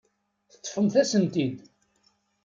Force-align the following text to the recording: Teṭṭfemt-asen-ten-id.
Teṭṭfemt-asen-ten-id. 0.51 1.57